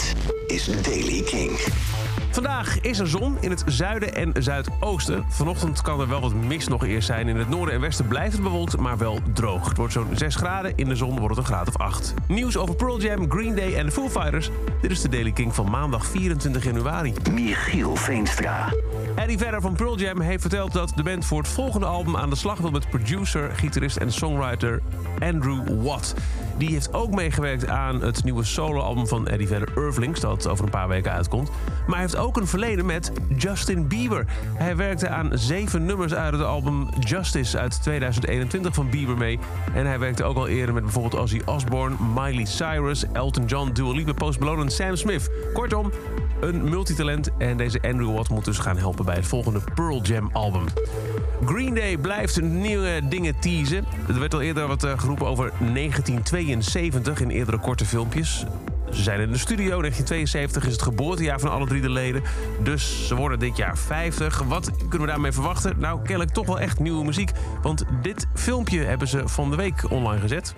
Dit 0.00 0.16
is 0.46 0.82
Daily 0.82 1.22
King. 1.22 1.50
Vandaag 2.30 2.80
is 2.80 2.98
er 2.98 3.08
zon 3.08 3.36
in 3.40 3.50
het 3.50 3.62
zuiden 3.66 4.14
en 4.14 4.42
zuidoosten. 4.42 5.24
Vanochtend 5.28 5.82
kan 5.82 6.00
er 6.00 6.08
wel 6.08 6.20
wat 6.20 6.34
mist 6.34 6.68
nog 6.68 6.84
eerst 6.84 7.06
zijn. 7.06 7.28
In 7.28 7.36
het 7.36 7.48
noorden 7.48 7.74
en 7.74 7.80
westen 7.80 8.08
blijft 8.08 8.32
het 8.32 8.42
bewolkt, 8.42 8.76
maar 8.76 8.98
wel 8.98 9.18
droog. 9.34 9.68
Het 9.68 9.76
wordt 9.76 9.92
zo'n 9.92 10.08
6 10.12 10.34
graden. 10.34 10.72
In 10.76 10.88
de 10.88 10.96
zon 10.96 11.18
wordt 11.18 11.36
het 11.36 11.38
een 11.38 11.52
graad 11.52 11.68
of 11.68 11.76
8. 11.76 12.14
Nieuws 12.26 12.56
over 12.56 12.74
Pearl 12.74 13.00
Jam, 13.00 13.30
Green 13.30 13.54
Day 13.54 13.74
en 13.74 13.86
de 13.86 13.92
Foo 13.92 14.08
Fighters. 14.08 14.50
Dit 14.80 14.90
is 14.90 15.00
de 15.00 15.08
Daily 15.08 15.32
King 15.32 15.54
van 15.54 15.70
maandag 15.70 16.06
24 16.06 16.64
januari. 16.64 17.14
Michiel 17.32 17.96
Veenstra. 17.96 18.72
Eddie 19.14 19.38
Vedder 19.38 19.60
van 19.60 19.74
Pearl 19.74 19.98
Jam 19.98 20.20
heeft 20.20 20.40
verteld 20.40 20.72
dat 20.72 20.92
de 20.94 21.02
band 21.02 21.24
voor 21.24 21.38
het 21.38 21.48
volgende 21.48 21.86
album 21.86 22.16
aan 22.16 22.30
de 22.30 22.36
slag 22.36 22.58
wil 22.58 22.70
met 22.70 22.90
producer, 22.90 23.50
gitarist 23.50 23.96
en 23.96 24.12
songwriter 24.12 24.82
Andrew 25.18 25.82
Watt. 25.82 26.14
Die 26.56 26.70
heeft 26.70 26.92
ook 26.92 27.10
meegewerkt 27.10 27.66
aan 27.66 28.02
het 28.02 28.24
nieuwe 28.24 28.44
soloalbum 28.44 29.06
van 29.06 29.28
Eddie 29.28 29.46
Vedder, 29.46 29.68
Earthlings, 29.76 30.20
dat 30.20 30.48
over 30.48 30.64
een 30.64 30.70
paar 30.70 30.88
weken 30.88 31.12
uitkomt. 31.12 31.50
Maar 31.86 31.98
hij 31.98 32.00
heeft 32.00 32.16
ook 32.16 32.36
een 32.36 32.46
verleden 32.46 32.86
met 32.86 33.12
Justin 33.36 33.86
Bieber. 33.88 34.26
Hij 34.54 34.76
werkte 34.76 35.08
aan 35.08 35.30
zeven 35.32 35.84
nummers 35.84 36.14
uit 36.14 36.32
het 36.32 36.42
album 36.42 36.88
Justice 36.98 37.58
uit 37.58 37.82
2021 37.82 38.74
van 38.74 38.90
Bieber 38.90 39.16
mee. 39.16 39.38
En 39.74 39.86
hij 39.86 39.98
werkte 39.98 40.24
ook 40.24 40.36
al 40.36 40.48
eerder 40.48 40.74
met 40.74 40.82
bijvoorbeeld 40.82 41.22
Ozzy 41.22 41.40
Osbourne, 41.44 41.96
Miley 42.14 42.44
Cyrus, 42.44 43.04
Elton 43.12 43.44
John, 43.44 43.70
Dua 43.72 43.92
Lipa, 43.92 44.12
Post 44.12 44.38
Malone 44.40 44.62
en 44.62 44.70
Sam 44.70 44.96
Smith. 44.96 45.30
Kortom, 45.52 45.90
een 46.40 46.68
multitalent 46.68 47.30
en 47.38 47.56
deze 47.56 47.82
Andrew 47.82 48.14
Watt 48.14 48.30
moet 48.30 48.44
dus 48.44 48.58
gaan 48.58 48.76
helpen 48.76 49.04
bij 49.04 49.14
het 49.14 49.26
volgende 49.26 49.60
Pearl 49.74 50.02
Jam 50.02 50.30
album. 50.32 50.64
Green 51.44 51.74
Day 51.74 51.96
blijft 51.96 52.40
nieuwe 52.40 53.00
dingen 53.08 53.38
teasen. 53.38 53.84
Er 54.08 54.20
werd 54.20 54.34
al 54.34 54.40
eerder 54.40 54.66
wat 54.66 54.84
eh, 54.84 54.98
geroepen 54.98 55.26
over 55.26 55.52
1972 55.58 57.20
in 57.20 57.30
eerdere 57.30 57.58
korte 57.58 57.84
filmpjes. 57.84 58.44
Ze 58.90 59.02
zijn 59.02 59.20
in 59.20 59.30
de 59.32 59.38
studio. 59.38 59.80
1972 59.80 60.66
is 60.66 60.72
het 60.72 60.82
geboortejaar 60.82 61.40
van 61.40 61.50
alle 61.50 61.66
drie 61.66 61.80
de 61.80 61.90
leden. 61.90 62.22
Dus 62.62 63.06
ze 63.06 63.14
worden 63.14 63.38
dit 63.38 63.56
jaar 63.56 63.78
50. 63.78 64.42
Wat 64.42 64.70
kunnen 64.76 65.00
we 65.00 65.06
daarmee 65.06 65.32
verwachten? 65.32 65.74
Nou, 65.78 66.02
kennelijk 66.02 66.30
toch 66.30 66.46
wel 66.46 66.60
echt 66.60 66.78
nieuwe 66.78 67.04
muziek. 67.04 67.30
Want 67.62 67.84
dit 68.02 68.26
filmpje 68.34 68.84
hebben 68.84 69.08
ze 69.08 69.28
van 69.28 69.50
de 69.50 69.56
week 69.56 69.90
online 69.90 70.20
gezet. 70.20 70.54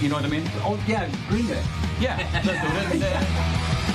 You 0.00 0.08
know 0.08 0.10
what 0.10 0.24
I 0.24 0.28
mean? 0.28 0.44
Oh 0.64 0.86
yeah, 0.86 1.02
Green 1.28 1.46
Day. 1.46 1.62
Yeah, 1.98 2.18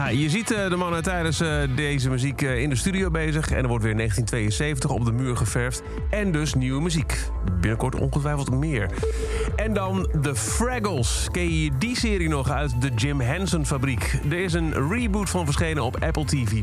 Ah, 0.00 0.12
je 0.12 0.30
ziet 0.30 0.50
eh, 0.50 0.68
de 0.68 0.76
mannen 0.76 1.02
tijdens 1.02 1.40
eh, 1.40 1.60
deze 1.74 2.10
muziek 2.10 2.42
eh, 2.42 2.58
in 2.58 2.70
de 2.70 2.76
studio 2.76 3.10
bezig. 3.10 3.50
En 3.50 3.62
er 3.62 3.68
wordt 3.68 3.84
weer 3.84 3.96
1972 3.96 4.90
op 4.90 5.04
de 5.04 5.12
muur 5.12 5.36
geverfd. 5.36 5.82
En 6.10 6.32
dus 6.32 6.54
nieuwe 6.54 6.82
muziek. 6.82 7.18
Binnenkort 7.60 7.94
ongetwijfeld 7.94 8.50
meer. 8.50 8.90
En 9.56 9.74
dan 9.74 10.08
The 10.22 10.36
Fraggles. 10.36 11.28
Ken 11.30 11.62
je 11.62 11.70
die 11.78 11.96
serie 11.96 12.28
nog 12.28 12.50
uit 12.50 12.80
de 12.80 12.90
Jim 12.94 13.20
Henson 13.20 13.66
fabriek? 13.66 14.20
Er 14.30 14.38
is 14.38 14.52
een 14.52 14.88
reboot 14.90 15.30
van 15.30 15.44
verschenen 15.44 15.82
op 15.82 16.02
Apple 16.02 16.24
TV+, 16.24 16.62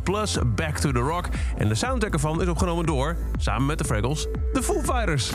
Back 0.55 0.77
to 0.77 0.91
the 0.91 0.99
Rock. 0.99 1.29
En 1.57 1.67
de 1.67 1.75
soundtrack 1.75 2.13
ervan 2.13 2.41
is 2.41 2.47
opgenomen 2.47 2.85
door, 2.85 3.15
samen 3.37 3.65
met 3.65 3.77
The 3.77 3.83
Fraggles, 3.83 4.27
The 4.53 4.63
Foo 4.63 4.81
Fighters. 4.81 5.31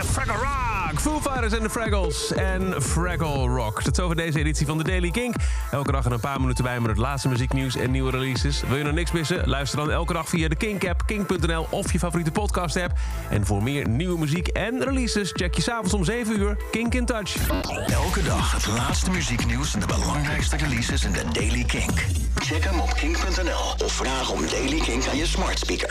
To 0.00 0.04
Fraggle 0.04 0.34
Rock! 0.34 1.00
Foo 1.00 1.20
Fighters 1.20 1.52
en 1.52 1.62
de 1.62 1.70
Fraggles 1.70 2.32
en 2.32 2.82
Fraggle 2.82 3.46
Rock. 3.46 3.82
Tot 3.82 3.96
zover 3.96 4.16
deze 4.16 4.38
editie 4.38 4.66
van 4.66 4.78
de 4.78 4.84
Daily 4.84 5.10
Kink. 5.10 5.34
Elke 5.70 5.92
dag 5.92 6.04
er 6.04 6.12
een 6.12 6.20
paar 6.20 6.40
minuten 6.40 6.64
bij 6.64 6.80
met 6.80 6.90
het 6.90 6.98
laatste 6.98 7.28
muzieknieuws 7.28 7.76
en 7.76 7.90
nieuwe 7.90 8.10
releases. 8.10 8.62
Wil 8.68 8.76
je 8.76 8.84
nog 8.84 8.94
niks 8.94 9.12
missen? 9.12 9.48
Luister 9.48 9.78
dan 9.78 9.90
elke 9.90 10.12
dag 10.12 10.28
via 10.28 10.48
de 10.48 10.56
Kink-app, 10.56 11.02
kink.nl 11.06 11.66
of 11.70 11.92
je 11.92 11.98
favoriete 11.98 12.30
podcast-app. 12.30 12.92
En 13.30 13.46
voor 13.46 13.62
meer 13.62 13.88
nieuwe 13.88 14.18
muziek 14.18 14.48
en 14.48 14.84
releases 14.84 15.32
check 15.32 15.54
je 15.54 15.62
s'avonds 15.62 15.94
om 15.94 16.04
7 16.04 16.40
uur 16.40 16.56
Kink 16.70 16.94
in 16.94 17.06
Touch. 17.06 17.36
Elke 17.86 18.22
dag 18.22 18.52
het 18.52 18.66
laatste 18.66 19.10
muzieknieuws 19.10 19.74
en 19.74 19.80
de 19.80 19.86
belangrijkste 19.86 20.56
releases 20.56 21.04
in 21.04 21.12
de 21.12 21.24
Daily 21.32 21.64
Kink. 21.64 22.04
Check 22.34 22.64
hem 22.64 22.80
op 22.80 22.94
kink.nl 22.94 23.86
of 23.86 23.92
vraag 23.92 24.30
om 24.30 24.40
Daily 24.46 24.78
Kink 24.78 25.06
aan 25.06 25.16
je 25.16 25.26
smart 25.26 25.58
speaker. 25.58 25.86